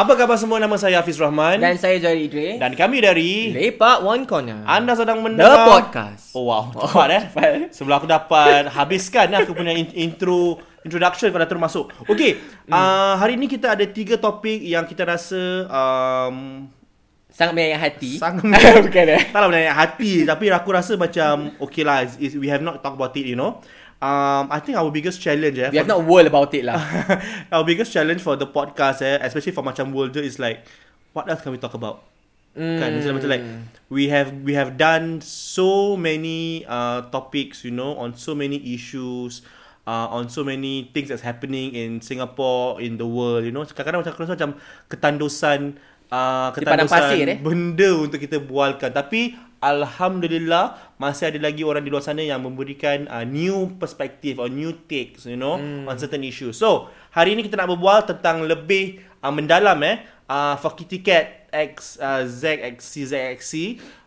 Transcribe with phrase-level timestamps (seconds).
[0.00, 0.56] Apa khabar semua?
[0.56, 4.96] Nama saya Hafiz Rahman Dan saya Zahir Idris dan kami dari Lepak One Corner anda
[4.96, 7.22] sedang The mendengar Podcast Oh wow, cepat eh.
[7.28, 7.48] cepat.
[7.76, 11.92] Sebelum aku dapat habiskan aku punya in- intro introduction kau dah terus masuk.
[12.08, 12.72] Okey, Hmm.
[12.72, 16.64] uh, hari ni kita ada tiga topik yang kita rasa um,
[17.28, 18.42] Sangat menyayat hati sangat
[18.88, 22.48] Bukan eh tak lah menaik hati tapi aku rasa macam okay lah is, is, we
[22.48, 23.60] have not talk about it you know.
[24.00, 26.80] Um, I think our biggest challenge eh, We have not world about it lah
[27.52, 30.64] our biggest challenge for the podcast eh, especially for macam world is like
[31.12, 32.08] what else can we talk about?
[32.56, 32.78] mm.
[32.80, 33.44] Kan macam macam like
[33.92, 39.42] we have we have done so many uh, topics you know on so many issues
[39.84, 44.02] uh, on so many things that's happening in Singapore in the world you know kadang-kadang
[44.02, 44.50] macam rasa macam
[44.88, 45.60] ketandusan
[46.10, 47.38] uh, ketandusan pasir, eh?
[47.38, 53.04] benda untuk kita bualkan tapi alhamdulillah masih ada lagi orang di luar sana yang memberikan
[53.06, 55.84] uh, new perspective or new takes you know Hmm.
[55.84, 60.54] on certain issues so hari ini kita nak berbual tentang lebih uh, mendalam eh uh,
[60.56, 63.52] for Kitty Cat X uh, ZXC ZXC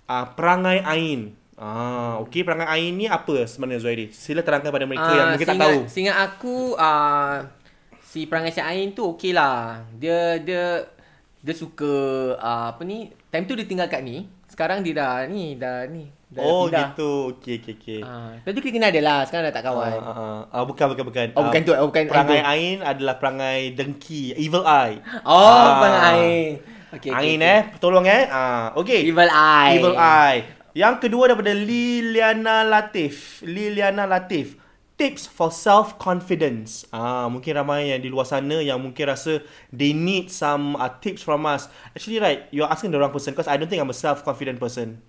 [0.05, 1.21] uh, perangai Ain
[1.53, 4.09] Ah, okey perangai Ain ni apa sebenarnya Zuhairi?
[4.09, 5.79] Sila terangkan pada mereka Ah, yang mungkin tak tahu.
[5.85, 7.45] Seingat aku uh,
[8.01, 10.81] Si perangai si Ain tu okey lah Dia Dia
[11.39, 11.93] Dia suka
[12.35, 16.05] uh, Apa ni Time tu dia tinggal kat ni Sekarang dia dah Ni dah ni
[16.29, 16.93] dah Oh pindah.
[16.93, 17.11] gitu.
[17.33, 18.01] Okey okey okey.
[18.01, 20.85] Ah, Lepas tu kita kenal dia lah Sekarang dah tak kawan Ah, ah, ah, bukan
[20.93, 21.27] bukan bukan.
[21.33, 25.01] Oh, bukan Ah, tu, oh, bukan Perangai Ain Ain adalah perangai dengki, evil eye.
[25.23, 25.77] Oh Ah.
[25.77, 26.45] perangai Ain
[26.93, 28.29] okay, Ain eh, tolong eh.
[28.29, 29.09] Ah, okey.
[29.09, 30.39] Evil Eye Evil Eye.
[30.73, 33.41] Yang kedua daripada Liliana Latif.
[33.41, 34.57] Liliana Latif.
[35.03, 36.87] Tips for self-confidence.
[36.95, 41.19] Ah, mungkin ramai yang di luar sana yang mungkin rasa they need some uh, tips
[41.19, 41.67] from us.
[41.91, 45.03] Actually right, you're asking the wrong person because I don't think I'm a self-confident person.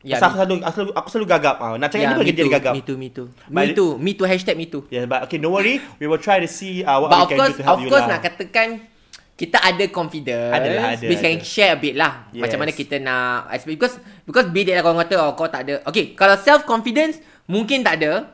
[0.00, 1.56] Ya, Yeah, aku selalu, aku selalu aku selalu gagap.
[1.60, 2.72] Ah, nak cakap Ya, ni pun jadi gagap.
[2.72, 3.28] Me too, me too.
[3.48, 4.88] But Me too, me too, hashtag me too.
[4.88, 5.76] Yeah, but okay, don't worry.
[6.00, 7.76] We will try to see uh, what But we of can course, do to help
[7.76, 8.16] of you course lah.
[8.16, 8.68] nak katakan
[9.34, 10.52] kita ada confidence.
[10.56, 11.44] Adalah, ada, We can ada.
[11.44, 12.28] share a bit lah.
[12.32, 12.48] Yes.
[12.48, 13.96] Macam mana kita nak because
[14.28, 15.84] because be that lah korang kata oh kau tak ada.
[15.88, 18.33] Okay, kalau self confidence mungkin tak ada.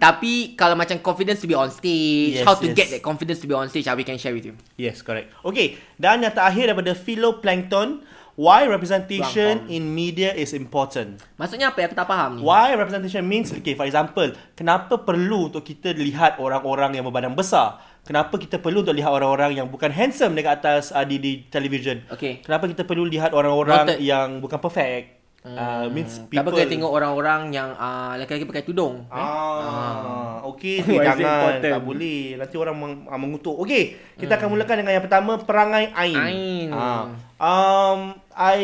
[0.00, 2.74] Tapi kalau macam confidence to be on stage, Yes, how to yes.
[2.74, 4.56] get that confidence to be on stage, ah, we can share with you.
[4.80, 5.28] Yes, correct.
[5.44, 8.00] Okay, dan yang terakhir daripada Philoplankton,
[8.40, 11.20] why representation Faham, in media is important.
[11.36, 11.84] Maksudnya apa?
[11.84, 12.40] Aku tak faham ni.
[12.40, 17.84] Why representation means, okay, for example, kenapa perlu untuk kita lihat orang-orang yang berbadan besar?
[18.00, 22.00] Kenapa kita perlu untuk lihat orang-orang yang bukan handsome dekat atas uh, di, di television?
[22.08, 22.40] Okay.
[22.40, 24.00] Kenapa kita perlu lihat orang-orang Noted.
[24.00, 25.19] yang bukan perfect?
[25.40, 26.52] Uh, means people...
[26.52, 29.08] kita tengok orang-orang yang uh, lelaki-lelaki pakai tudung?
[29.08, 29.16] eh?
[29.16, 31.72] Ah, okey, Why is it jangan important?
[31.72, 32.20] tak boleh.
[32.36, 33.56] Nanti orang meng, ah, mengutuk.
[33.56, 36.20] Okey, kita akan mulakan dengan yang pertama perangai Ain.
[36.20, 36.68] Ain.
[36.76, 37.08] Ah.
[37.40, 38.60] Um I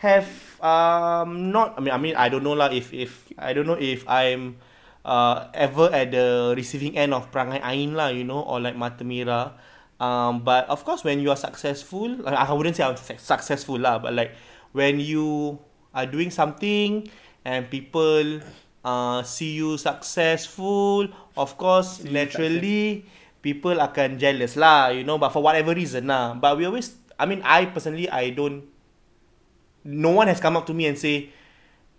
[0.00, 0.28] have
[0.64, 3.76] um not I mean I mean I don't know lah if if I don't know
[3.76, 4.56] if I'm
[5.04, 9.04] uh ever at the receiving end of perangai Ain lah, you know, or like Mata
[9.04, 9.52] Mira.
[10.00, 13.98] Um, but of course, when you are successful, I wouldn't say I'm suc- successful lah,
[13.98, 14.32] but like
[14.78, 15.58] when you
[15.90, 17.10] are doing something
[17.42, 18.38] and people
[18.86, 23.02] uh, see you successful, of course, naturally
[23.42, 26.38] people akan jealous lah, you know, but for whatever reason lah.
[26.38, 28.70] But we always, I mean, I personally, I don't,
[29.82, 31.34] no one has come up to me and say,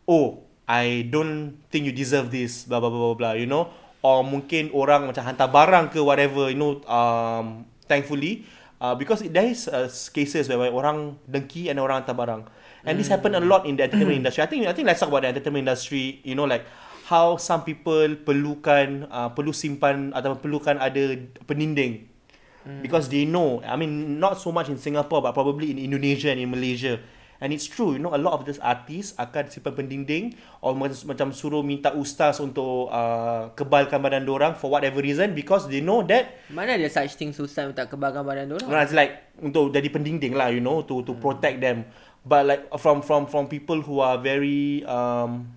[0.08, 3.74] oh, I don't think you deserve this, blah blah blah blah blah, you know,
[4.06, 8.46] or mungkin orang macam hantar barang ke whatever, you know, um, thankfully,
[8.80, 12.44] uh, because there is uh, cases where orang dengki and orang hantar barang,
[12.88, 14.42] and this happen a lot in the entertainment industry.
[14.44, 16.64] I think I think let's talk about the entertainment industry, you know, like
[17.12, 22.08] how some people perlukan uh, perlu simpan atau perlukan ada peninding.
[22.70, 26.38] Because they know I mean not so much in Singapore but probably in Indonesia and
[26.38, 27.02] in Malaysia
[27.40, 31.32] and it's true you know a lot of these artists akan simpan pendinding or macam,
[31.32, 36.36] suruh minta ustaz untuk uh, kebalkan badan orang for whatever reason because they know that
[36.52, 40.36] Mana ada such thing susah untuk kebagan badan dia no, it's like untuk jadi pendinding
[40.36, 41.88] lah you know to to protect them.
[42.20, 45.56] But like from from from people who are very um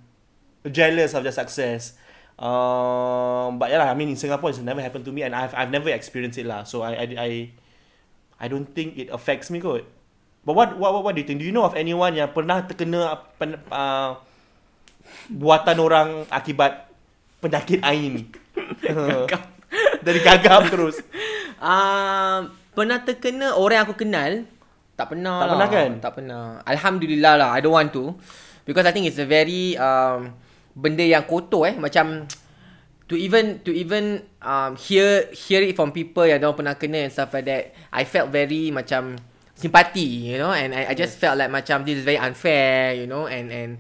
[0.62, 1.98] jealous of their success
[2.38, 5.50] um but yeah lah, I mean in Singapore it's never happened to me and I've
[5.58, 6.62] I've never experienced it lah.
[6.62, 7.30] So I I I,
[8.38, 9.82] I don't think it affects me kot
[10.42, 12.62] but what what what, what do you think do you know of anyone yang pernah
[12.66, 14.18] terkena pen, uh,
[15.30, 16.90] buatan orang akibat
[17.42, 18.26] penyakit ain
[20.06, 21.00] dari gagap terus
[21.62, 24.42] Uh, pernah terkena orang yang aku kenal
[24.98, 25.52] tak pernah Tak lah.
[25.54, 25.90] pernah kan?
[26.02, 26.42] Tak pernah.
[26.66, 27.48] Alhamdulillah lah.
[27.54, 28.18] I don't want to.
[28.66, 30.34] Because I think it's a very um,
[30.74, 32.26] benda yang kotor eh macam
[33.06, 37.14] to even to even um, hear hear it from people yang orang pernah kena and
[37.14, 37.78] stuff like that.
[37.94, 39.22] I felt very macam
[39.62, 43.06] simpati, you know, and I, I just felt like macam this is very unfair, you
[43.06, 43.78] know, and and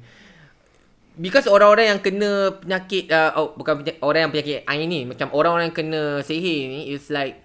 [1.12, 5.28] Because orang-orang yang kena penyakit uh, oh, Bukan penyakit, orang yang penyakit ain ni Macam
[5.36, 7.44] orang-orang yang kena sihir ni It's like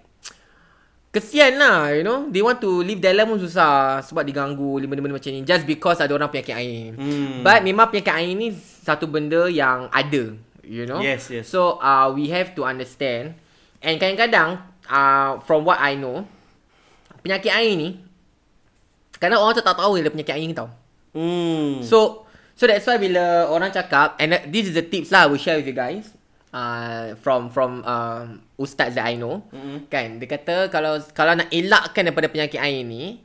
[1.12, 2.32] Kesian lah you know.
[2.32, 6.00] They want to live their life pun susah Sebab diganggu Benda-benda macam ni Just because
[6.00, 6.96] ada orang penyakit air.
[6.96, 7.44] Hmm.
[7.44, 10.32] But memang penyakit air ni Satu benda yang ada
[10.64, 11.04] You know.
[11.04, 11.52] Yes, yes.
[11.52, 13.36] So uh, we have to understand.
[13.84, 16.24] And kadang-kadang uh, From what I know
[17.20, 18.07] Penyakit air ni
[19.18, 20.70] Kadang orang tu tak tahu Dia penyakit ni tau
[21.14, 21.82] Hmm.
[21.82, 22.26] So
[22.58, 25.58] So that's why bila orang cakap And this is the tips lah I will share
[25.58, 26.10] with you guys
[26.54, 29.86] uh, From from uh, Ustaz that I know Mm-mm.
[29.88, 33.18] Kan Dia kata Kalau kalau nak elakkan daripada penyakit air ni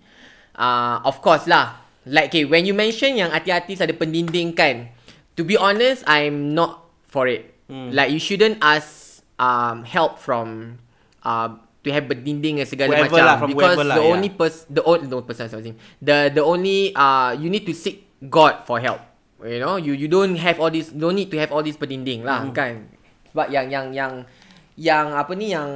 [0.58, 4.90] uh, Of course lah Like okay When you mention yang artis-artis ada pendinding kan
[5.38, 7.96] To be honest I'm not for it Mm.
[7.96, 10.78] Like you shouldn't ask um, Help from
[11.24, 14.14] uh, To have pendinding and segala Whoever macam lah, from Because whoever lah, the yeah.
[14.16, 15.52] only pers the only no person
[16.00, 19.04] the the only uh you need to seek God for help.
[19.44, 22.24] You know, you you don't have all this don't need to have all this pendinding
[22.24, 22.56] lah Hmm.
[22.56, 22.88] kan.
[23.36, 24.14] Sebab yang yang yang
[24.80, 25.68] yang apa ni yang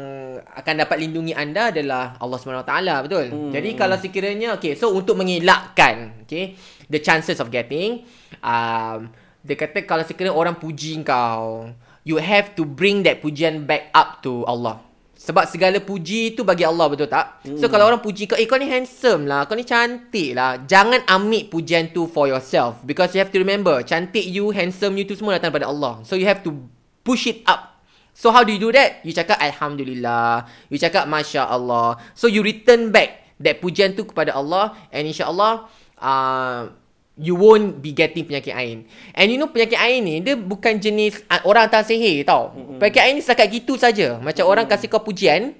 [0.41, 3.25] akan dapat lindungi anda adalah Allah Subhanahu Wa Taala betul.
[3.27, 3.51] Hmm.
[3.51, 6.55] Jadi kalau sekiranya okay so untuk mengelakkan okay
[6.87, 8.07] the chances of getting
[8.39, 9.11] um
[9.43, 11.69] dia kata kalau sekiranya orang puji kau
[12.07, 14.79] you have to bring that pujian back up to Allah.
[15.27, 17.43] Sebab segala puji tu bagi Allah betul tak?
[17.43, 17.59] Mm.
[17.59, 20.63] So kalau orang puji kau, eh kau ni handsome lah, kau ni cantik lah.
[20.63, 22.79] Jangan ambil pujian tu for yourself.
[22.87, 25.99] Because you have to remember, cantik you, handsome you tu semua datang daripada Allah.
[26.07, 26.55] So you have to
[27.03, 27.75] push it up.
[28.15, 29.03] So how do you do that?
[29.03, 30.47] You cakap Alhamdulillah.
[30.71, 31.99] You cakap Masya Allah.
[32.15, 34.79] So you return back that pujian tu kepada Allah.
[34.95, 35.67] And insyaAllah,
[35.99, 36.71] uh,
[37.17, 38.85] you won't be getting penyakit ain.
[39.11, 42.53] And you know penyakit ain ni dia bukan jenis uh, orang hantar sihir tau.
[42.53, 42.77] Mm-hmm.
[42.77, 44.21] Penyakit ain ni setakat gitu saja.
[44.21, 44.53] Macam mm-hmm.
[44.53, 45.57] orang kasih kau pujian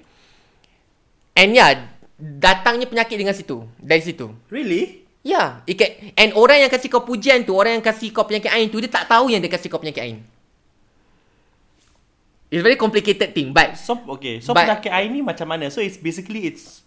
[1.34, 1.70] and ya yeah,
[2.18, 3.66] datangnya penyakit dengan situ.
[3.78, 4.30] Dari situ.
[4.48, 5.06] Really?
[5.26, 8.48] Ya, yeah, can, and orang yang kasih kau pujian tu, orang yang kasih kau penyakit
[8.54, 10.18] ain tu dia tak tahu yang dia kasih kau penyakit ain.
[12.48, 14.40] It's very complicated thing but So okay.
[14.40, 15.68] So But- penyakit air ni macam mana?
[15.68, 16.80] So it's basically it's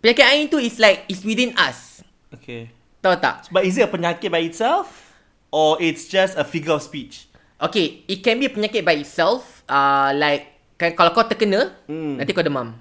[0.00, 2.00] penyakit ain tu is like is within us.
[2.32, 2.77] okay.
[2.98, 3.46] Tahu tak?
[3.50, 5.14] But is it a penyakit by itself
[5.48, 7.30] or it's just a figure of speech?
[7.58, 9.62] Okay, it can be a penyakit by itself.
[9.66, 12.18] Uh, like kan, kalau kau terkena, Hmm.
[12.18, 12.74] nanti kau demam.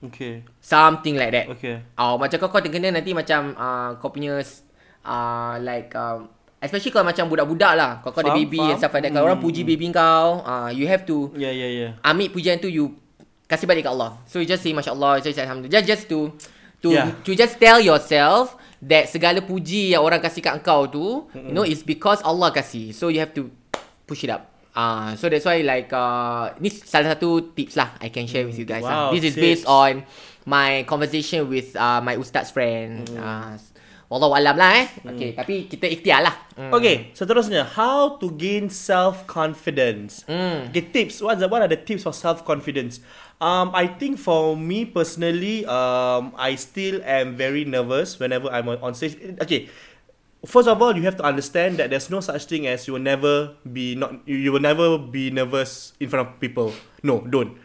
[0.00, 0.40] Okay.
[0.64, 1.46] Something like that.
[1.52, 1.84] Okay.
[2.00, 4.40] Oh, macam kau kau terkena nanti macam uh, kau punya
[5.04, 6.28] uh, like um,
[6.60, 7.90] especially kalau macam budak-budak lah.
[8.00, 8.72] Kau kau ada baby faham.
[8.72, 9.12] and stuff like that.
[9.12, 11.90] Kalau orang puji baby kau, uh, you have to Yeah, yeah, yeah.
[12.00, 12.96] ambil pujian tu you
[13.44, 14.16] kasih balik kat Allah.
[14.24, 15.72] So you just say masya-Allah, just say alhamdulillah.
[15.80, 16.32] Just just to
[16.80, 17.12] to Yeah.
[17.20, 21.48] to just tell yourself that segala puji yang orang kasih kat kau tu, mm-hmm.
[21.48, 22.96] you know, is because Allah kasih.
[22.96, 23.52] So you have to
[24.08, 24.48] push it up.
[24.70, 28.46] Ah, uh, so that's why like uh, ni salah satu tips lah I can share
[28.46, 28.86] with you guys.
[28.86, 29.18] Wow, lah.
[29.18, 29.42] This is tips.
[29.42, 30.06] based on
[30.46, 33.10] my conversation with uh, my ustaz friend.
[33.10, 33.18] Mm.
[33.18, 33.58] Uh,
[34.10, 34.86] Wallahu alam lah eh.
[35.06, 36.34] Okay, tapi kita ikhtiar lah.
[36.58, 36.74] Mm.
[36.74, 40.26] Okay, seterusnya, how to gain self-confidence?
[40.26, 40.74] Mm.
[40.74, 41.22] Okay, tips.
[41.22, 42.98] What are, what are the tips for self-confidence?
[43.40, 48.92] Um, I think for me personally, um, I still am very nervous whenever I'm on,
[48.92, 49.16] stage.
[49.40, 49.72] Okay,
[50.44, 53.04] first of all, you have to understand that there's no such thing as you will
[53.04, 56.76] never be not you will never be nervous in front of people.
[57.00, 57.56] No, don't.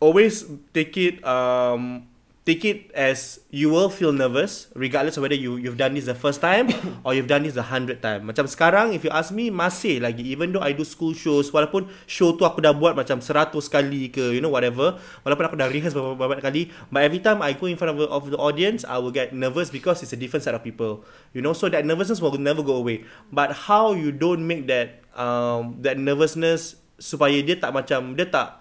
[0.00, 2.08] Always take it um
[2.44, 6.12] take it as you will feel nervous regardless of whether you you've done this the
[6.12, 6.68] first time
[7.04, 8.28] or you've done this the hundred time.
[8.28, 11.88] Macam sekarang if you ask me masih lagi even though I do school shows walaupun
[12.04, 15.72] show tu aku dah buat macam 100 kali ke you know whatever walaupun aku dah
[15.72, 19.00] rehearse beberapa, kali but every time I go in front of, of the audience I
[19.00, 21.08] will get nervous because it's a different set of people.
[21.32, 23.08] You know so that nervousness will never go away.
[23.32, 28.60] But how you don't make that um that nervousness supaya dia tak macam dia tak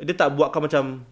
[0.00, 1.04] dia tak buat kau macam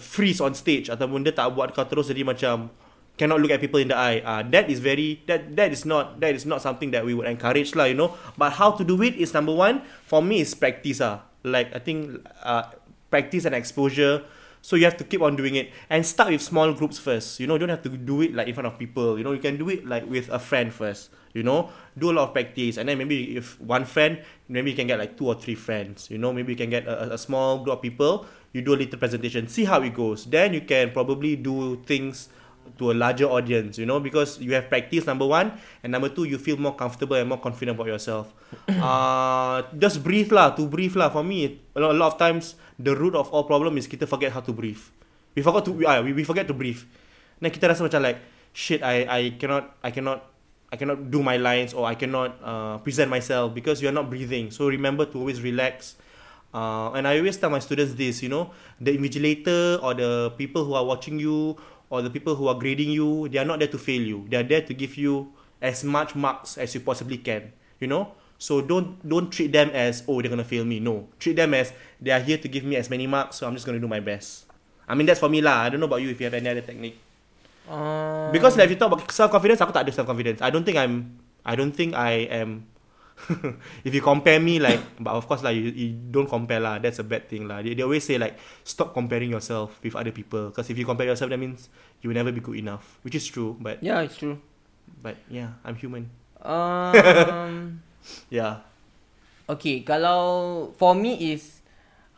[0.00, 2.70] freeze on stage ataupun dia tak buat kau terus jadi macam
[3.16, 4.24] cannot look at people in the eye.
[4.24, 7.28] Uh, that is very that that is not that is not something that we would
[7.28, 8.16] encourage lah, you know.
[8.36, 11.24] But how to do it is number one for me is practice ah.
[11.44, 12.72] Like I think uh,
[13.10, 14.24] practice and exposure.
[14.62, 17.42] So you have to keep on doing it and start with small groups first.
[17.42, 19.18] You know, you don't have to do it like in front of people.
[19.18, 21.10] You know, you can do it like with a friend first.
[21.34, 24.76] You know, do a lot of practice and then maybe if one friend, maybe you
[24.76, 26.06] can get like two or three friends.
[26.14, 28.26] You know, maybe you can get a, a small group of people.
[28.52, 30.28] You do a little presentation, see how it goes.
[30.28, 32.28] Then you can probably do things
[32.78, 36.24] to a larger audience, you know, because you have practice number one, and number two,
[36.24, 38.32] you feel more comfortable and more confident about yourself.
[38.68, 41.10] uh, just breathe lah, to breathe lah.
[41.10, 44.08] For me, a lot, a lot of times the root of all problem is kita
[44.08, 44.80] forget how to breathe.
[45.34, 46.80] We forgot to, uh, we, we forget to breathe.
[47.40, 48.18] Then kita rasa macam like,
[48.52, 50.28] shit, I I cannot, I cannot,
[50.70, 54.08] I cannot do my lines or I cannot uh, present myself because you are not
[54.08, 54.52] breathing.
[54.52, 55.96] So remember to always relax.
[56.52, 60.64] Uh, and I always tell my students this, you know, the invigilator or the people
[60.68, 61.56] who are watching you
[61.88, 64.28] or the people who are grading you, they are not there to fail you.
[64.28, 67.52] They are there to give you as much marks as you possibly can.
[67.80, 70.78] You know, so don't don't treat them as oh they're gonna fail me.
[70.78, 73.40] No, treat them as they are here to give me as many marks.
[73.40, 74.46] So I'm just gonna do my best.
[74.86, 75.66] I mean that's for me lah.
[75.66, 77.00] I don't know about you if you have any other technique.
[77.66, 80.42] Uh, Because like if you talk about self confidence, aku tak ada self confidence.
[80.42, 81.18] I don't think I'm.
[81.42, 82.70] I don't think I am.
[83.86, 86.78] if you compare me like, but of course lah, you, you don't compare lah.
[86.78, 87.62] That's a bad thing lah.
[87.62, 90.50] They, they always say like, stop comparing yourself with other people.
[90.50, 91.68] Because if you compare yourself, that means
[92.02, 93.56] you will never be good enough, which is true.
[93.60, 94.38] But yeah, it's true.
[95.02, 96.10] but yeah, I'm human.
[96.42, 97.82] Um,
[98.30, 98.66] Yeah.
[99.46, 101.62] okay, kalau for me is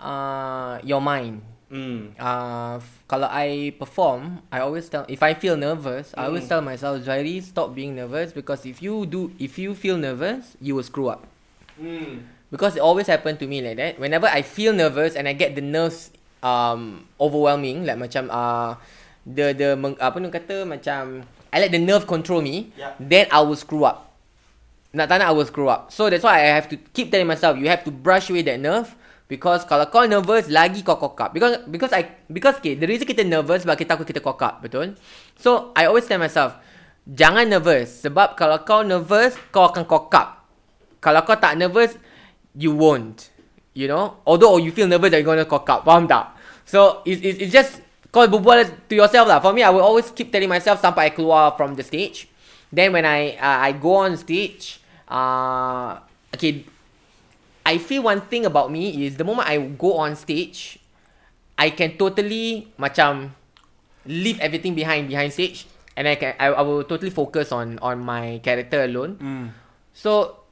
[0.01, 1.45] uh, your mind.
[1.75, 2.15] Mm.
[2.15, 2.79] Uh,
[3.11, 6.51] kalau I perform, I always tell if I feel nervous, I always Mm.
[6.55, 10.79] tell myself, Zairi, stop being nervous because if you do, if you feel nervous, you
[10.79, 11.27] will screw up.
[11.75, 12.31] Mm.
[12.55, 13.99] Because it always happen to me like that.
[13.99, 16.15] Whenever I feel nervous and I get the nerves
[16.47, 18.79] um overwhelming, like macam uh
[19.27, 22.95] the the meng, apa ni kata macam I let the nerve control me, Yeah.
[23.03, 24.15] then I will screw up.
[24.95, 25.91] Nak tak nak I will screw up.
[25.91, 28.63] So that's why I have to keep telling myself you have to brush away that
[28.63, 28.95] nerve
[29.35, 31.31] because kalau kau nervous lagi kau cock up.
[31.35, 34.63] Because because I because okay, the reason kita nervous sebab kita takut kita cock up,
[34.63, 34.95] betul?
[35.35, 36.55] So I always tell myself
[37.03, 40.47] jangan nervous sebab kalau kau nervous kau akan cock up.
[41.03, 41.99] Kalau kau tak nervous
[42.55, 43.35] you won't.
[43.75, 44.23] You know?
[44.23, 45.83] Although you feel nervous that you're gonna cock up.
[45.83, 46.31] Faham tak?
[46.65, 47.83] So, it's, it's, it's just
[48.15, 49.43] kau berbual to yourself lah.
[49.43, 52.31] For me, I will always keep telling myself sampai I keluar from the stage.
[52.71, 54.79] Then when I uh, I go on stage,
[55.11, 55.99] uh,
[56.31, 56.63] okay,
[57.65, 60.79] I feel one thing about me is the moment I go on stage,
[61.57, 63.33] I can totally macam
[64.05, 65.65] leave everything behind behind stage,
[65.97, 69.17] and I can I, I will totally focus on on my character alone.
[69.17, 69.47] Mm.
[69.97, 70.45] So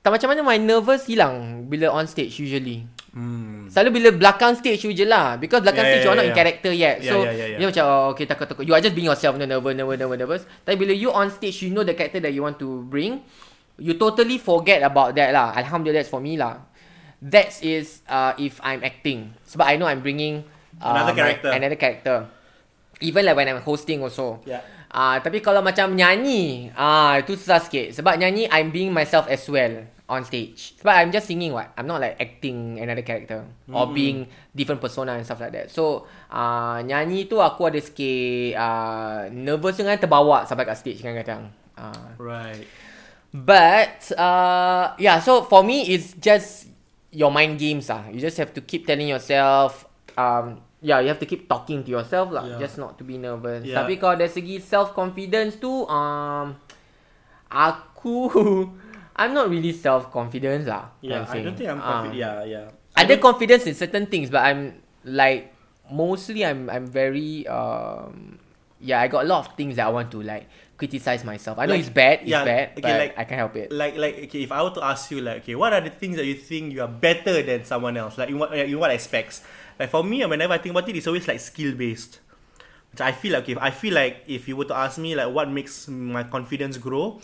[0.00, 2.86] tak macam mana my nervous hilang bila on stage usually.
[3.10, 3.66] Mm.
[3.66, 6.22] Selalu bila belakang stage you je lah Because belakang Yeah, stage yeah, you are not
[6.22, 6.38] yeah, in yeah.
[6.46, 7.58] character yet Yeah, So yeah, yeah, yeah.
[7.58, 10.42] Dia macam oh, Okay takut-takut You are just being yourself no, Nervous nervous nervous nervous
[10.62, 13.26] Tapi bila you on stage You know the character that you want to bring
[13.80, 16.60] You totally forget about that lah Alhamdulillah that's for me lah
[17.24, 20.44] That is uh, If I'm acting Sebab I know I'm bringing
[20.78, 21.50] uh, Another my- character.
[21.50, 22.16] Another character
[23.00, 24.60] Even like when I'm hosting also Yeah.
[24.90, 27.94] Ah, uh, tapi kalau macam nyanyi, ah uh, itu susah sikit.
[27.94, 30.74] Sebab nyanyi I'm being myself as well on stage.
[30.82, 31.70] Sebab I'm just singing what.
[31.78, 33.70] I'm not like acting another character mm.
[33.70, 35.70] or being different persona and stuff like that.
[35.70, 40.98] So, ah uh, nyanyi tu aku ada sikit uh, nervous dengan terbawa sampai kat stage
[41.06, 41.54] kadang-kadang.
[41.78, 41.94] Ah.
[41.94, 42.66] Uh, Right.
[43.30, 46.66] But uh yeah, so for me it's just
[47.14, 48.10] your mind games ah.
[48.10, 49.86] You just have to keep telling yourself
[50.18, 52.58] um yeah, you have to keep talking to yourself lah, Yeah.
[52.58, 53.62] just not to be nervous.
[53.62, 53.78] Yeah.
[53.84, 56.56] Tapi kalau dari segi self confidence tu um
[57.46, 58.32] aku
[59.20, 60.90] I'm not really self confident lah.
[61.04, 62.02] Yeah, I don't think I'm Ah.
[62.02, 62.16] confident.
[62.18, 62.66] yeah, yeah.
[62.96, 65.52] Ada confidence in certain things, but I'm like
[65.92, 68.40] mostly I'm I'm very um
[68.80, 70.48] yeah, I got a lot of things that I want to like
[70.80, 71.60] criticize myself.
[71.60, 73.68] I know Like- it's bad, it's yeah, bad, okay, but like- I can't help it.
[73.68, 76.16] Like like okay, if I were to ask you like okay, what are the things
[76.16, 78.16] that you think you are better than someone else?
[78.16, 79.44] Like in what in what aspects?
[79.76, 82.18] Like for me, uh, whenever I think about it, it's always like skill based.
[82.90, 85.28] Which I feel like okay, I feel like if you were to ask me like
[85.30, 87.20] what makes my confidence grow,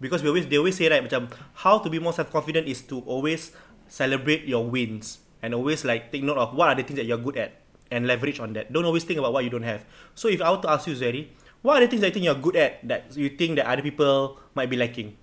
[0.00, 1.28] because we always they always say right, macam
[1.66, 3.52] how to be more self confident is to always
[3.90, 7.20] celebrate your wins and always like take note of what are the things that you're
[7.20, 7.58] good at
[7.90, 8.70] and leverage on that.
[8.72, 9.84] Don't always think about what you don't have.
[10.14, 11.26] So if I were to ask you, Zeri,
[11.62, 13.82] what are the things that you think you're good at that you think that other
[13.82, 15.16] people might be lacking?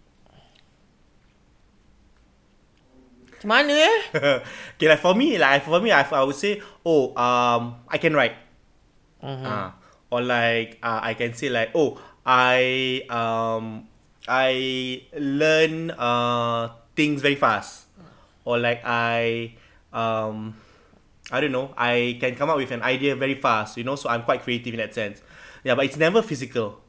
[3.38, 3.98] Macam mana eh?
[4.74, 8.18] okay, like for me, like for me, I, I would say, oh, um, I can
[8.18, 8.34] write.
[9.22, 9.70] Uh,
[10.10, 13.88] or like uh, I can say like, oh, I um,
[14.28, 17.86] I learn uh things very fast.
[18.46, 19.54] Or like I
[19.94, 20.56] um,
[21.30, 23.78] I don't know, I can come up with an idea very fast.
[23.78, 25.22] You know, so I'm quite creative in that sense.
[25.68, 26.80] Yeah, but it's never physical.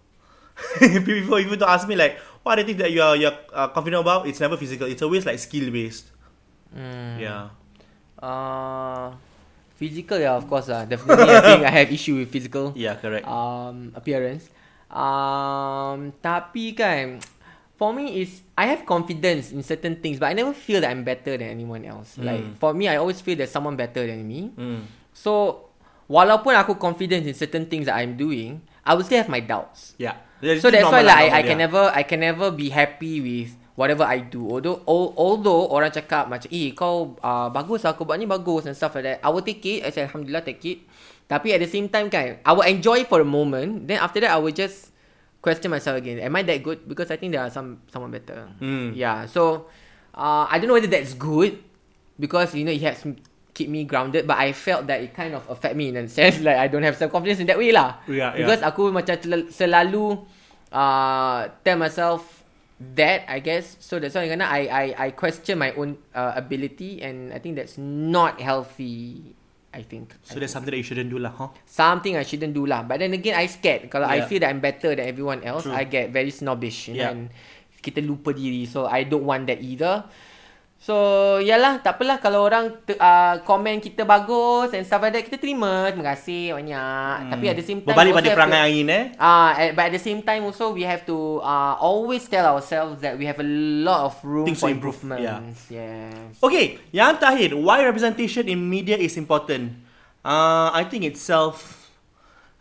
[0.79, 2.15] People even to ask me like,
[2.47, 4.31] what are the things that you are you're uh, confident about?
[4.31, 4.87] It's never physical.
[4.87, 6.15] It's always like skill based.
[6.71, 7.19] Hmm.
[7.19, 7.51] Yeah.
[8.23, 9.19] Uh,
[9.75, 10.87] physical yeah, of course lah.
[10.87, 13.27] Definitely I think I have issue with physical Yeah, correct.
[13.27, 14.47] um appearance.
[14.89, 17.21] Um, tapi kan,
[17.77, 21.03] for me is I have confidence in certain things, but I never feel that I'm
[21.03, 22.15] better than anyone else.
[22.15, 22.25] Mm.
[22.25, 24.55] Like for me, I always feel there's someone better than me.
[24.57, 24.87] Mm.
[25.13, 25.68] So,
[26.09, 29.93] walaupun aku confident in certain things that I'm doing, I will still have my doubts.
[30.01, 30.17] Yeah.
[30.41, 34.03] So that's why like I, I can never I can never be happy with whatever
[34.03, 34.49] I do.
[34.49, 38.65] Although al- although orang cakap macam eh kau uh, bagus lah kau buat ni bagus
[38.67, 39.17] and stuff like that.
[39.21, 39.85] I will take it.
[39.85, 40.89] I say alhamdulillah take it.
[41.29, 43.85] Tapi at the same time kan I will enjoy for a moment.
[43.85, 44.95] Then after that I will just
[45.45, 46.23] question myself again.
[46.23, 46.89] Am I that good?
[46.89, 48.49] Because I think there are some someone better.
[48.63, 48.95] Mm.
[48.97, 49.27] Yeah.
[49.29, 49.69] So
[50.17, 51.59] uh, I don't know whether that's good
[52.17, 53.05] because you know it helps
[53.59, 54.23] keep me grounded.
[54.31, 56.87] But I felt that it kind of affect me in a sense like I don't
[56.87, 57.99] have self confidence in that way lah.
[58.07, 58.47] Yeah, yeah.
[58.47, 59.19] Because aku macam
[59.51, 60.23] selalu
[60.71, 62.47] uh, tell myself
[62.95, 63.75] that I guess.
[63.83, 67.75] So that's why I I I question my own uh, ability and I think that's
[67.83, 69.35] not healthy
[69.75, 70.15] I think.
[70.25, 71.51] So that's something that you shouldn't do lah, huh?
[71.69, 72.87] Something I shouldn't do lah.
[72.89, 73.93] But then again, I scared.
[73.93, 74.29] Kalau I Yeah.
[74.31, 75.77] feel that I'm better than everyone else, True.
[75.77, 76.89] I get very snobbish.
[76.89, 77.13] You Yeah.
[77.13, 77.23] know, and
[77.85, 78.65] kita lupa diri.
[78.65, 80.09] So, I don't want that either.
[80.79, 80.95] So,
[81.43, 81.83] yalah.
[81.83, 85.27] Tak apalah kalau orang te- uh, komen kita bagus and stuff like that.
[85.27, 85.91] Kita terima.
[85.91, 87.15] Terima kasih banyak.
[87.19, 87.31] Hmm.
[87.35, 87.91] Tapi at the same time...
[87.91, 89.05] Berbalik pada perangai to- angin eh.
[89.19, 93.03] Ah, uh, but at the same time also we have to uh, always tell ourselves
[93.03, 93.49] that we have a
[93.83, 95.67] lot of room Things for improve, improvements.
[95.67, 96.39] Yes.
[96.39, 99.75] Okay, yang terakhir, why representation in media is important?
[100.23, 101.91] Uh, I think it's self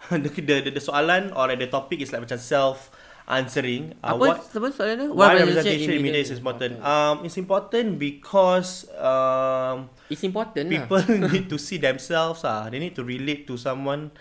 [0.09, 2.89] the, the, the, the soalan or the topic is like macam self
[3.27, 3.91] answering.
[3.99, 5.07] Uh, Apa, apa soalan dia?
[5.11, 6.79] why representation in media is important?
[6.79, 10.87] Um, it's important because um, It's important lah.
[10.87, 11.03] people
[11.35, 12.47] need to see themselves.
[12.47, 14.15] Ah, they need to relate to someone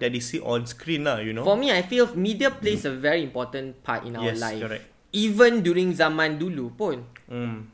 [0.00, 1.04] that they see on screen.
[1.04, 1.20] lah.
[1.20, 1.44] you know.
[1.44, 4.60] For me, I feel media plays a very important part in our Yes, life.
[4.60, 4.84] correct.
[5.12, 7.04] Even during zaman dulu pun.
[7.28, 7.68] Mm.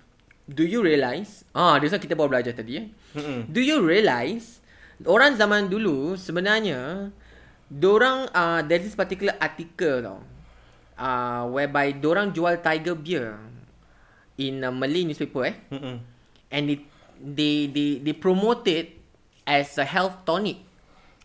[0.50, 1.46] Do you realise?
[1.54, 2.86] Ah, one kita baru belajar tadi eh.
[3.14, 3.46] Mm-mm.
[3.46, 4.58] Do you realise
[5.06, 7.10] orang zaman dulu sebenarnya
[7.70, 10.18] dorang uh, there's this particular article tau.
[10.92, 13.40] Uh, whereby dorang jual Tiger beer
[14.38, 15.56] in a Malay newspaper eh.
[15.72, 15.96] Mm-mm.
[16.52, 16.78] And they
[17.18, 19.00] they they, they promote it
[19.48, 20.60] as a health tonic.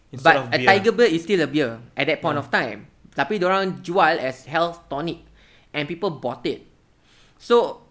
[0.10, 0.66] Instead But a.
[0.66, 2.88] Tiger beer is still a beer at that point of time.
[3.12, 5.26] Tapi orang jual as health tonic
[5.76, 6.64] and people bought it.
[7.38, 7.84] So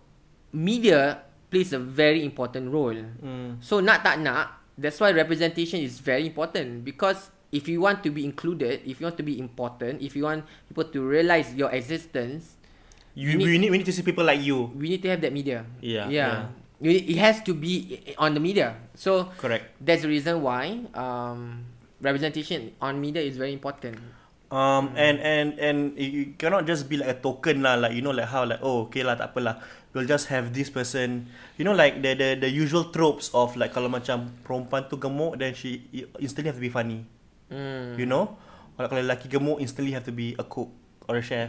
[0.55, 2.97] media plays a very important role.
[2.97, 3.61] Mm.
[3.61, 8.11] So nak tak nak, that's why representation is very important because if you want to
[8.11, 11.71] be included, if you want to be important, if you want people to realize your
[11.71, 12.57] existence,
[13.17, 14.69] You, You need- we need we need to see people like you.
[14.77, 15.65] we need to have that media.
[15.81, 16.53] Yeah, Yeah.
[16.85, 18.77] Need- It has to be on the media.
[18.93, 19.73] So Correct.
[19.81, 21.65] that's the reason why um,
[22.05, 23.97] representation on media is very important.
[24.53, 28.05] Um and and and it, it cannot just be like a token lah like you
[28.05, 29.65] know like how like oh okay lah tak apalah
[29.97, 33.73] we'll just have this person you know like the the the usual tropes of like
[33.73, 35.89] kalau macam perempuan tu gemuk then she
[36.23, 37.03] instantly have to be funny
[37.47, 37.95] Mm.
[37.95, 38.35] you know
[38.75, 40.69] or like, kalau lelaki gemuk instantly have to be a cook
[41.07, 41.49] or a chef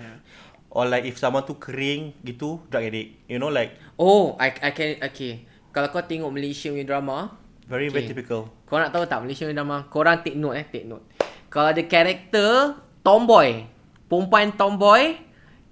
[0.69, 4.71] or like if someone tu kering gitu drug addict you know like Oh, I I
[4.77, 5.49] can okay.
[5.73, 7.33] Kalau kau tengok Malaysia punya drama,
[7.65, 8.13] very very Okay.
[8.13, 9.89] typical kau nak tahu tak Malaysia punya drama?
[9.89, 11.01] Korang take note eh, take note.
[11.49, 13.65] Kalau ada karakter tomboy,
[14.05, 15.17] perempuan tomboy,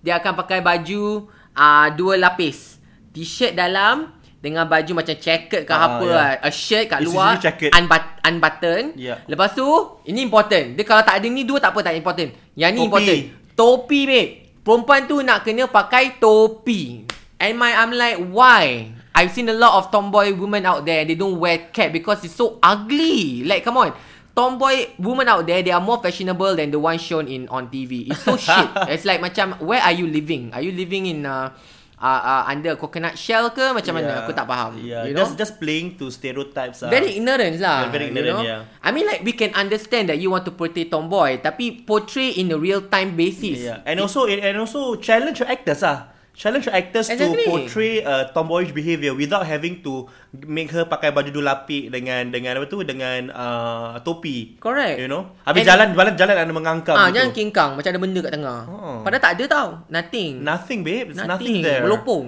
[0.01, 2.81] dia akan pakai baju uh, dua lapis.
[3.13, 4.09] T-shirt dalam
[4.45, 6.13] dengan baju macam checkered ke Ah, apa yeah.
[6.13, 6.29] lah.
[6.45, 7.41] A shirt kat It's luar
[7.73, 8.81] unbut unbutton.
[8.93, 9.17] Yeah.
[9.25, 9.65] Lepas tu,
[10.05, 10.77] ini important.
[10.77, 12.29] Dia kalau tak ada ni dua tak apa tak important.
[12.53, 12.86] Yang ni Topi.
[12.86, 13.19] important.
[13.58, 14.29] Topi, babe.
[14.62, 17.05] Perempuan tu nak kena pakai topi.
[17.38, 18.89] And my I'm like, why?
[19.13, 21.05] I've seen a lot of tomboy women out there.
[21.05, 23.45] They don't wear cap because it's so ugly.
[23.45, 23.93] Like, come on.
[24.36, 28.12] Tomboy women out there, they are more fashionable than the one shown in on TV.
[28.12, 28.67] It's so shit.
[28.91, 30.51] It's like macam, where are you living?
[30.51, 31.55] Are you living in uh,
[31.99, 33.75] uh, uh, under coconut shell ke?
[33.75, 34.25] Macam mana?
[34.25, 34.79] Aku tak faham.
[34.79, 35.23] yeah you know?
[35.23, 36.91] just just playing to stereotypes lah.
[36.91, 37.88] Very ignorant lah.
[37.88, 38.41] Yeah, very you ignorant, know?
[38.43, 38.60] yeah.
[38.84, 42.51] I mean like we can understand that you want to portray tomboy, tapi portray in
[42.51, 43.63] a real time basis.
[43.63, 46.14] Yeah, and also and also challenge your actors ah.
[46.35, 47.47] Challenge actors to Exactly.
[47.47, 50.03] portray a tomboyish behaviour without having to
[50.43, 54.59] make her pakai baju dua lapik dengan dengan apa tu dengan uh, topi.
[54.59, 54.99] Correct.
[54.99, 55.31] You know.
[55.41, 57.15] Habis And- jalan jalan jalan ada mengangkang Ah, gitu.
[57.15, 58.59] jangan kingkang macam ada benda kat tengah.
[58.67, 58.99] Oh.
[58.99, 59.67] Padahal tak ada tau.
[59.87, 60.31] Nothing.
[60.43, 61.57] Nothing babe, it's nothing, Nothing.
[61.63, 61.81] there.
[61.81, 62.25] Melopong.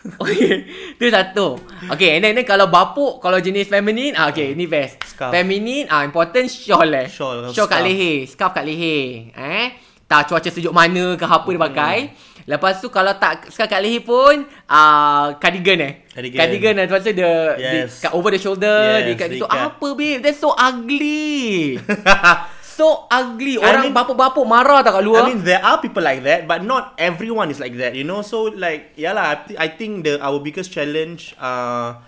[0.18, 0.64] okay.
[0.96, 1.60] Tu satu.
[1.86, 4.96] Okay, and then, then kalau bapuk, kalau jenis feminine, ah, okay, ni best.
[5.06, 5.30] Scarf.
[5.30, 7.06] Feminine, ah, important shawl eh.
[7.06, 7.86] Shawl, Shawl kat scarf.
[7.86, 8.16] leher.
[8.26, 9.28] Scarf kat leher.
[9.30, 9.68] Eh.
[10.08, 11.98] Tak cuaca sejuk mana ke apa dia pakai.
[12.44, 15.92] Lepas tu kalau tak scarf kat leher pun, ah, cardigan eh.
[16.08, 16.38] Cardigan.
[16.40, 16.84] Cardigan eh.
[16.84, 18.00] Lepas tu dia, dia Yes.
[18.00, 19.46] kat over the shoulder, Yes, dia kat gitu.
[19.46, 20.20] Apa babe?
[20.20, 21.76] That's so ugly.
[22.80, 23.60] so ugly.
[23.60, 25.28] I Orang mean- bapuk-bapuk marah tak kat luar.
[25.28, 28.24] I mean there are people like that but not everyone is like that you know
[28.24, 32.00] so like yeah lah I, th- I think the our biggest challenge uh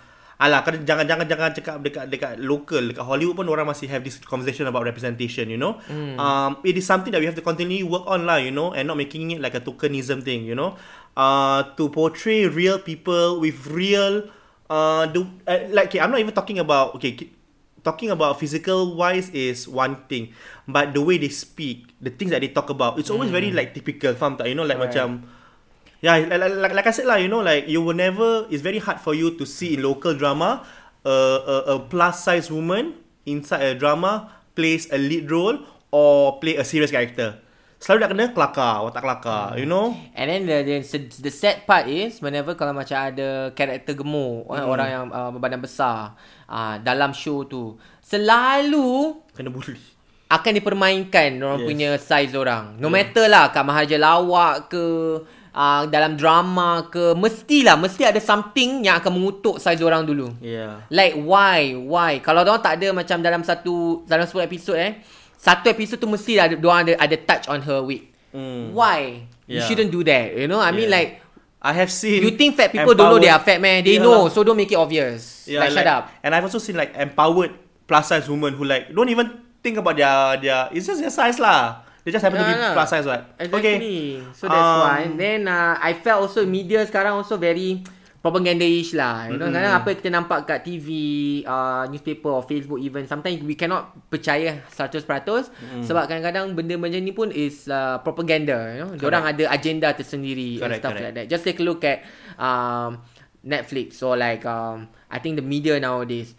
[0.43, 4.03] Alah, kan jangan jangan jangan cakap dekat dekat local dekat Hollywood pun orang masih have
[4.03, 5.79] this conversation about representation, you know.
[5.87, 6.19] Hmm.
[6.19, 8.91] Um, it is something that we have to continually work on lah, you know, and
[8.91, 10.75] not making it like a tokenism thing, you know.
[11.15, 14.27] Uh, to portray real people with real,
[14.67, 17.31] uh, the uh, like okay, I'm not even talking about okay, ki-
[17.87, 20.35] talking about physical wise is one thing,
[20.67, 23.79] but the way they speak, the things that they talk about, it's always very like
[23.79, 24.51] typical, faham tak?
[24.51, 24.91] You know, like Hmm.
[24.91, 24.91] Right.
[24.91, 25.09] macam.
[26.03, 28.51] Yeah, like, like, like, I said lah, you know, like you will never.
[28.51, 30.67] It's very hard for you to see in local drama
[31.07, 34.27] a a, a plus size woman inside a drama
[34.59, 35.63] plays a lead role
[35.95, 37.39] or play a serious character.
[37.83, 39.95] Selalu nak kena kelakar, watak kelakar, you know.
[40.15, 44.67] And then the, the the sad part is whenever kalau macam ada karakter gemuk, mm.
[44.71, 46.15] orang yang uh, berbadan besar
[46.47, 49.79] uh, dalam show tu, selalu Kena bully.
[50.31, 51.67] akan dipermainkan orang Yes.
[51.67, 52.79] punya size orang.
[52.79, 54.83] No matter lah kat Mahaja Lawak ke
[55.55, 60.33] uh, dalam drama ke mestilah mesti ada something yang akan mengutuk saiz orang dulu.
[60.41, 60.85] Yeah.
[60.89, 61.77] Like why?
[61.77, 62.19] Why?
[62.25, 65.01] Kalau orang tak ada macam dalam satu dalam 10 episod eh,
[65.37, 68.09] satu episod tu mesti ada orang ada ada touch on her weight.
[68.33, 68.73] Mm.
[68.73, 69.29] Why?
[69.45, 69.67] You Yeah.
[69.69, 70.33] shouldn't do that.
[70.33, 70.97] You know, I mean Yeah.
[70.99, 71.11] like
[71.63, 72.27] I have seen.
[72.27, 73.87] you think fat people don't know they are fat man?
[73.87, 74.35] They Yeah know, lah.
[74.35, 75.47] so don't make it obvious.
[75.47, 76.11] Yeah, like, shut up.
[76.25, 77.55] And I've also seen like empowered
[77.87, 79.31] plus size women who like don't even
[79.63, 80.61] think about their their.
[80.75, 81.87] It's just their size lah.
[82.03, 82.75] They just happen to be Yeah lah.
[82.75, 83.23] plus size, right?
[83.39, 83.59] Exactly.
[83.63, 84.35] Okay.
[84.35, 85.01] So that's Um, why.
[85.15, 87.83] Then uh, I felt also media sekarang also very
[88.19, 89.27] propaganda-ish lah.
[89.27, 89.59] You know, Mm-mm.
[89.59, 90.87] kadang apa kita nampak kat TV,
[91.43, 95.03] uh, newspaper or Facebook even, sometimes we cannot percaya 100%
[95.59, 95.83] Mm.
[95.83, 98.79] sebab kadang-kadang benda macam ni pun is uh, propaganda.
[98.79, 101.05] You know, orang ada agenda tersendiri and Correct, stuff correct.
[101.05, 101.27] like that.
[101.27, 102.07] Just take a look at
[102.39, 103.03] um,
[103.43, 106.39] Netflix or like um, I think the media nowadays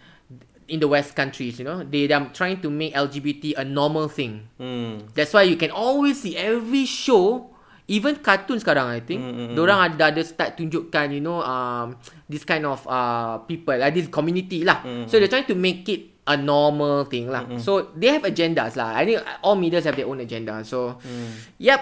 [0.67, 4.47] in the West countries, you know, they are trying to make LGBT a normal thing.
[4.58, 5.08] Hmm.
[5.13, 7.49] That's why you can always see every show
[7.84, 9.56] Even cartoon sekarang I think Mm, mm, mm.
[9.60, 11.99] Diorang ada ada start tunjukkan You know um,
[12.32, 15.84] This kind of uh, People like This community lah Mm, So they're trying to make
[15.91, 17.60] it A normal thing lah Mm, mm.
[17.60, 21.36] So they have agendas lah I think all medias have their own agenda So Hmm.
[21.60, 21.82] Yep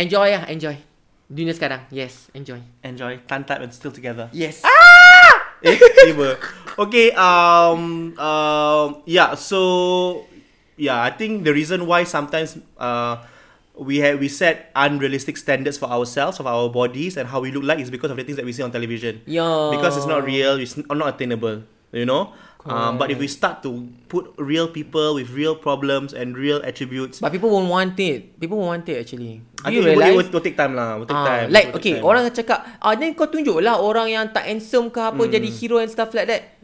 [0.00, 0.80] Enjoy lah Enjoy
[1.28, 3.20] Dunia sekarang Yes Enjoy Enjoy.
[3.28, 4.32] Tan type and still together.
[4.32, 4.64] Yes
[5.62, 6.38] eh, tiba.
[6.78, 10.24] Okay, um, um, yeah, so,
[10.76, 13.20] yeah, I think the reason why sometimes, uh,
[13.76, 17.64] we have we set unrealistic standards for ourselves, of our bodies, and how we look
[17.64, 19.20] like is because of the things that we see on television.
[19.26, 19.72] Yo.
[19.72, 22.32] Because it's not real, it's not attainable, you know.
[22.62, 27.18] Um, but if we start to put real people with real problems and real attributes,
[27.18, 29.98] But people won't want it People won't want it actually Do I you think it
[29.98, 30.94] will, it will, will take time lah.
[30.94, 31.46] Will take Ah, time.
[31.50, 32.06] like will okay, time.
[32.06, 35.30] orang cakap, ah then kau tunjuklah orang yang tak handsome ke apa Hmm.
[35.30, 36.54] jadi hero and stuff like that.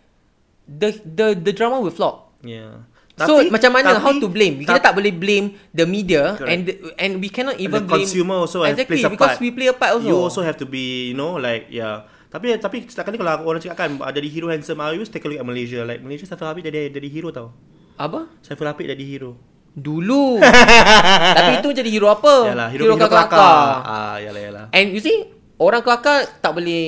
[0.70, 2.30] The the the drama will flop.
[2.46, 2.87] Yeah.
[3.18, 4.62] so Tapi- macam mana tapi- how to blame?
[4.62, 6.46] Kita tak boleh blame the media Correct.
[6.46, 9.42] and the, and we cannot even the blame consumer also exactly plays a because part.
[9.42, 10.06] we play a part also.
[10.06, 12.06] You also have to be, you know, like yeah.
[12.29, 15.25] Tapi tapi setakat ni kalau orang cakap kan ah, jadi hero handsome, I always take
[15.25, 15.81] a look at Malaysia.
[15.85, 17.57] Like Malaysia Saiful Habib jadi jadi hero tau.
[17.97, 18.29] apa?
[18.45, 19.35] Saiful Habib jadi hero.
[19.73, 20.43] Dulu.
[21.38, 22.51] Tapi itu jadi hero apa?
[22.51, 23.41] Yalah, hero, hero, kelakar.
[23.87, 24.67] Ah, yalah yalah.
[24.75, 26.83] And you see, orang kelakar tak boleh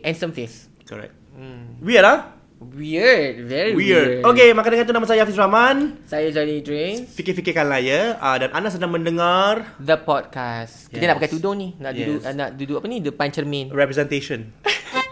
[0.00, 0.70] handsome face.
[0.86, 1.12] Correct.
[1.36, 1.76] Hmm.
[1.82, 2.35] Weird ah?
[2.56, 4.24] Weird, very Weird.
[4.24, 4.24] weird.
[4.24, 6.00] Okay, maka dengan itu nama saya Hafiz Rahman.
[6.08, 7.04] Saya Johnny Drain.
[7.04, 8.16] Fikir-fikirkanlah ya.
[8.16, 10.88] Ah, dan anda sedang mendengar The podcast.
[10.88, 11.08] Kita Yes.
[11.12, 11.76] nak pakai tudung ni.
[11.76, 12.32] Nak duduk Yes.
[12.32, 12.98] nak duduk apa ni?
[13.00, 13.68] Depan cermin.
[13.68, 14.56] representation.